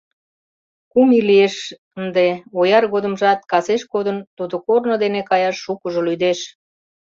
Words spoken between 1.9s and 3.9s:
ынде, ояр годымжат, касеш